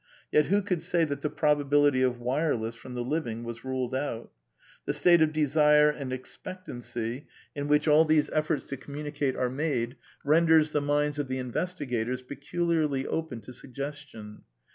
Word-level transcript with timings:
Yet 0.31 0.47
who 0.47 0.63
could 0.63 0.81
say 0.81 1.03
that 1.03 1.21
the 1.21 1.29
probability 1.29 2.01
of 2.01 2.19
wireless 2.19 2.73
from 2.73 2.95
the 2.95 3.03
living 3.03 3.43
was 3.43 3.63
ruled 3.63 3.93
out? 3.93 4.31
The 4.87 4.95
state 4.95 5.21
of 5.21 5.31
desire 5.31 5.91
and 5.91 6.11
expectancy, 6.11 7.27
in 7.53 7.67
which 7.67 7.87
all 7.87 8.03
these 8.03 8.27
efforts 8.33 8.65
to 8.65 8.77
communicate 8.77 9.35
are 9.35 9.47
made, 9.47 9.97
renders 10.25 10.71
the 10.71 10.81
minds 10.81 11.19
of 11.19 11.27
the 11.27 11.37
investigators 11.37 12.23
peculiarly 12.23 13.05
open 13.05 13.41
to 13.41 13.51
sugges 13.51 14.07
tion. 14.07 14.41